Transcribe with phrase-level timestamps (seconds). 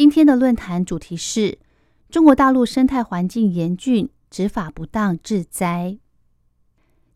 [0.00, 1.58] 今天的论坛主题是
[2.08, 5.98] 中国大陆生态环境严峻，执法不当致灾。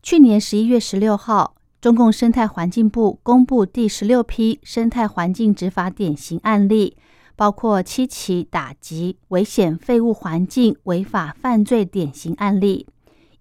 [0.03, 6.95] 去年十一月十六号，中共生态环境部公布第十六批生态环境执法典型案例，
[7.35, 12.85] 包括七起打击危险废物环境违法犯罪典型案例，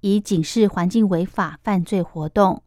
[0.01, 2.63] 以警示环境违法犯罪活动。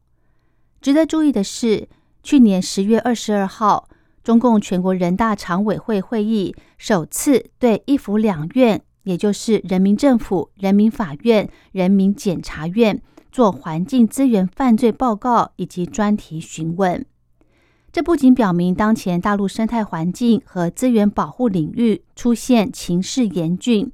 [0.79, 1.89] 值得注意的是，
[2.21, 3.89] 去年十月二十二号，
[4.27, 17.05] 中共全国人大常委会会议首次对一府两院，也就是人民政府、人民法院、人民检察院做环境资源犯罪报告以及专题询问。
[17.93, 23.89] 这不仅表明当前大陆生态环境和资源保护领域出现情势严峻。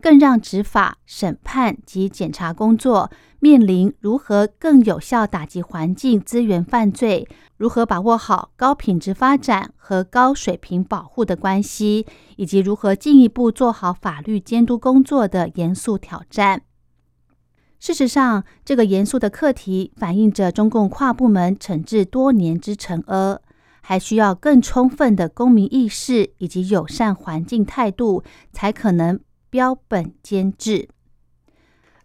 [0.00, 16.62] 更让执法、审判及检察工作面临如何更有效打击环境资源犯罪、如何把握好高品质发展和高水平保护的关系，以及如何进一步做好法律监督工作的严肃挑战。
[17.78, 23.38] 事实上，这个严肃的课题反映着中共跨部门惩治多年之沉疴，
[23.80, 29.20] 还需要更充分的公民意识以及友善环境态度，才可能。
[29.50, 30.90] 标本兼治。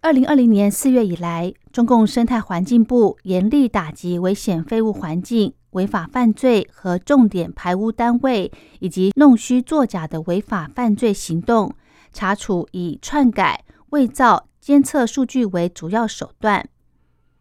[0.04, 11.74] 二零二零年四月以来，中共生态环境部严厉打击危险废物环境违法犯罪和重点排污单位以及弄虚作假的违法犯罪行动，
[12.12, 16.68] 查处以篡改、伪造监测数据为主要手段。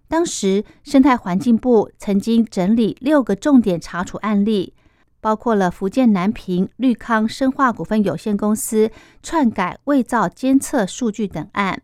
[0.06, 4.72] 当时，生态环境部曾经整理六个重点查处案例。
[5.20, 8.90] 包括了福建南平绿康生化股份有限公司
[9.22, 11.80] 篡改伪造监测数据等案，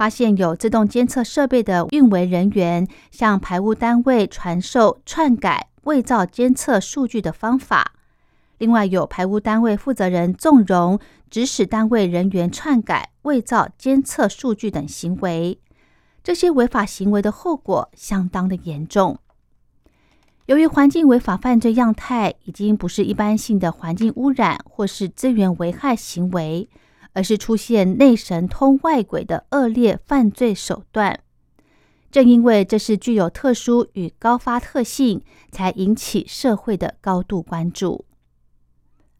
[0.00, 7.92] 发现有自动监测设备的运维人员向排污单位传授篡改伪造监测数据的方法。
[8.56, 15.60] 另外，有排污单位负责人纵容指使单位人员篡改伪造监测数据等行为，
[16.24, 19.18] 这些违法行为的后果相当的严重。
[20.46, 26.70] 由于环境违法犯罪样态已经不是一般性的环境污染或是资源危害行为，
[27.12, 31.20] 而是出现内神通外鬼的恶劣犯罪手段。
[32.10, 35.22] 正因为这是具有特殊与高发特性，
[35.52, 38.04] 才引起社会的高度关注。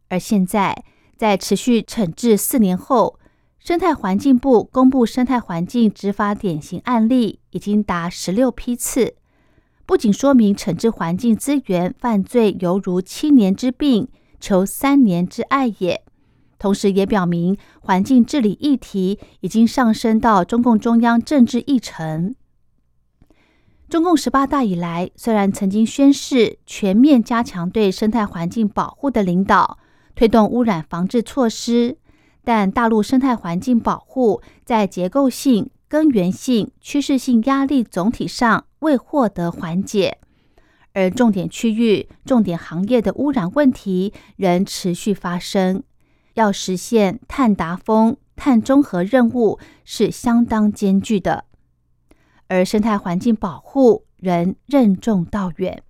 [0.08, 0.84] 而现在，
[1.16, 3.18] 在持续惩治四年后，
[3.60, 9.14] 生态环境部公布生态环境执法典型案例已经达十六批次。
[9.86, 14.08] 不仅说明惩治环境资源犯罪犹如七年之病，
[14.40, 16.02] 求三年之爱也，
[16.60, 22.36] 同时也表明环境治理议题已经上升到中共中央政治议程。
[23.88, 29.78] 中共十八大以来，虽然曾经宣誓全面加强对生态环境保护的领导，
[30.14, 31.96] 推动污染防治措施，
[32.44, 35.70] 但大陆生态环境保护在结构性。
[35.88, 40.18] 根源性、趋势性压力总体上未获得缓解，
[40.92, 45.82] 而重点区域、重点行业的污染问题仍持续发生。
[46.40, 51.44] 要实现碳达峰、碳中和任务是相当艰巨的，
[52.48, 55.82] 而生态环境保护仍任重道远。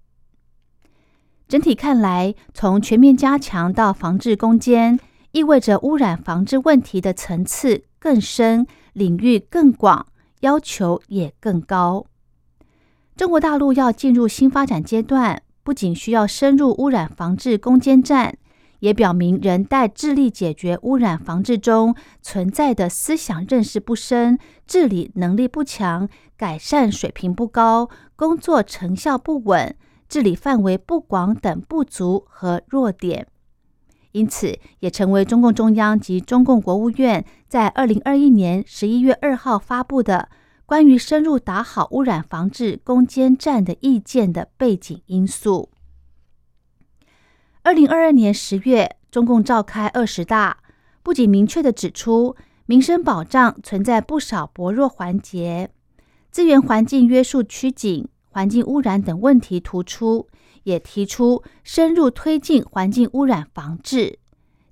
[1.46, 4.98] 整体看来，从全面加强到防治攻坚，
[5.30, 8.66] 意味着污染防治问题的层次更深。
[8.92, 10.04] 领域更广，
[10.40, 12.06] 要求也更高。
[13.14, 18.36] 中国大陆要进入新发展阶段，不仅需要深入污染防治攻坚战，
[18.80, 29.74] 也表明人待致力解决污染防治中存在的思想认识不深、治理能力不强、改善水平不高、工作成效不稳、
[30.08, 33.26] 治理范围不广等不足和弱点。
[34.12, 40.28] 因此，也成为中共中央及中共国务院在二零二一年十一月二号发布的
[40.66, 45.70] 关于深入打好污染防治攻坚战的意见的背景因素。
[47.62, 50.58] 二零二二年十月，中共召开二十大，
[51.02, 52.34] 不仅明确的指出
[52.64, 55.70] 民生保障存在不少薄弱环节，
[56.30, 60.28] 资源环境约束趋紧，环境污染等问题突出。
[60.64, 64.18] 也提出深入推进环境污染防治，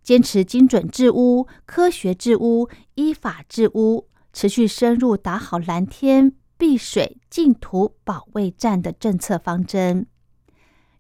[0.03, 10.07] 坚持精准治污、科学治污、依法治污，持续深入打好蓝天、碧水、净土保卫战的政策方针。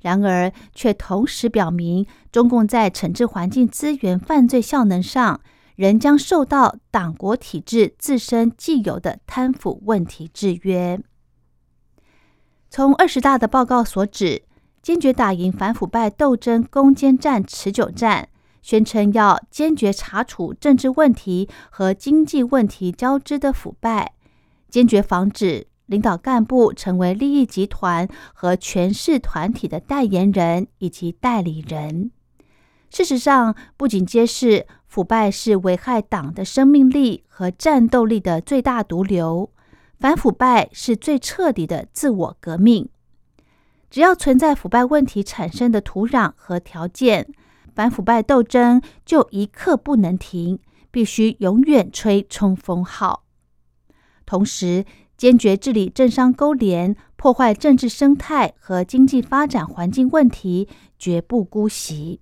[0.00, 5.40] 然而，却同时表明，中共在惩治环境资源犯罪效能上，
[5.76, 11.00] 仍将受到党国体制自身既有的贪腐问题制约。
[12.70, 14.42] 从二十大的报告所指，
[14.82, 18.28] 坚决打赢反腐败斗争攻坚战、持久战。
[18.60, 24.12] 宣称要坚决查处政治问题和经济问题交织的腐败，
[24.68, 32.12] 坚决防止领导干部成为利益集团和权势团体的代言人以及代理人。
[32.90, 39.50] 事实上，不仅揭示腐败是危害党的生命力和战斗力的最大毒瘤，
[39.98, 42.88] 反腐败是最彻底的自我革命。
[43.90, 47.26] 只要存在腐败问题产生的土壤和条件。
[47.74, 50.58] 反腐败斗争就一刻不能停，
[50.90, 53.22] 必须永远吹冲锋号。
[54.26, 54.84] 同时，
[55.18, 62.20] 坚决治理政商勾连、破坏政治生态和经济发展环境问题，绝不姑息。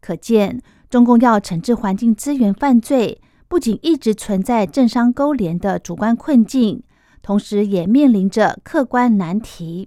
[0.00, 6.82] 可见，中共要惩治环境资源犯罪，不仅一直存在政商勾连的主观困境，
[7.20, 9.86] 同时也面临着客观难题。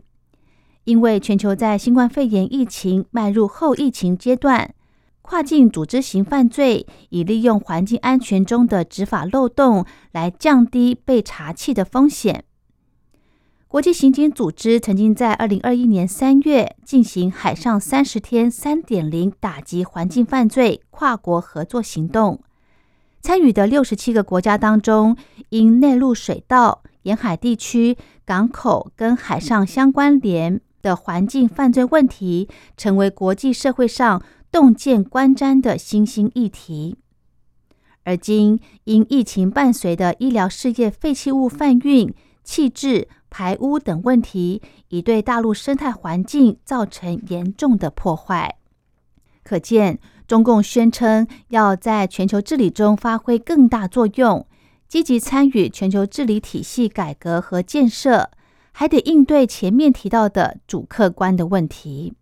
[0.84, 4.76] 因为全球在新冠肺炎疫情迈入后疫情阶段。
[5.30, 12.46] 跨境组织型犯罪以利用环境安全中的执法漏洞来降低被查缉的风险。
[13.68, 22.42] 国际刑警组织曾经在二零二一年三月进行海上三十天三点零打击环境犯罪跨国合作行动，
[23.22, 25.16] 参与的六十七个国家当中，
[25.50, 27.96] 因内陆水道、沿海地区、
[28.26, 34.20] 港口跟海上相关联的环境犯罪问题，成为国际社会上。
[34.51, 36.98] 洞见观瞻的新兴议题，
[38.04, 42.13] 而今因疫情伴随的医疗事业废弃物贩运、
[42.44, 48.57] 弃置、排污等问题，已对大陆生态环境造成严重的破坏。
[49.44, 54.48] 可见，中共宣称要在全球治理中发挥更大作用，
[54.88, 58.31] 积极参与全球治理体系改革和建设，
[58.72, 62.13] 还得应对前面提到的主客观的问题。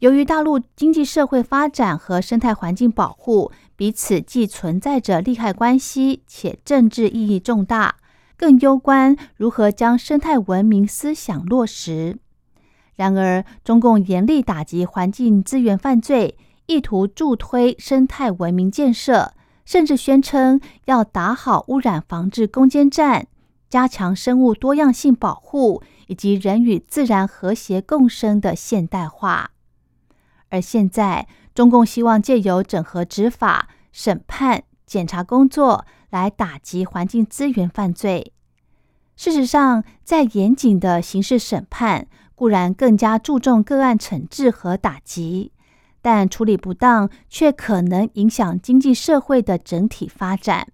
[0.00, 7.96] 由于大陆经济社会发展和生态环境保护彼此既存在着利害关系，且政治意义重大，
[8.36, 12.18] 更攸关如何将生态文明思想落实。
[12.94, 19.32] 然而，中共严厉打击环境资源犯罪，意图助推生态文明建设，
[19.64, 23.28] 甚至宣称要打好污染防治攻坚战，
[23.70, 29.52] 加强生物多样性保护以及人与自然和谐共生的现代化。
[30.48, 38.32] 而现在，中共希望借由整合执法、审判、检察工作来打击环境资源犯罪。
[39.16, 45.52] 事实上，在严谨的刑事审判固然更加注重个案惩治和打击，
[46.02, 50.68] 但处理不当却可能影响经济社会的整体发展。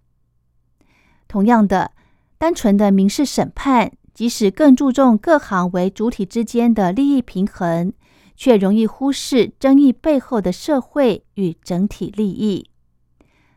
[1.29, 1.93] 同样的，
[2.37, 7.93] 单纯的民事审判，即使更注重各行为主体之间的利益平衡。
[8.37, 12.71] 却容易忽视争议背后的社会与整体利益。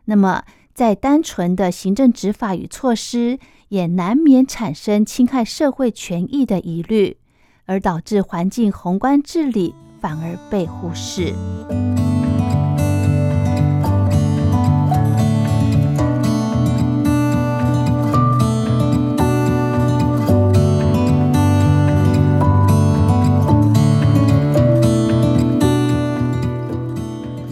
[0.06, 7.16] 那么，在单纯的行政执法与措施，也难免产生侵害社会权益的疑虑，
[7.64, 11.34] 而导致环境宏观治理反而被忽视。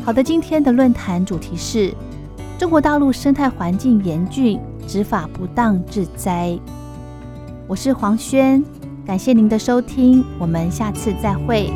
[0.04, 1.90] 好的，今天的论坛主题是
[2.58, 6.58] 中国大陆生态环境严峻，执法不当致灾。
[7.66, 8.62] 我是黄轩，
[9.06, 11.72] 感谢您的收听，我们下次再会。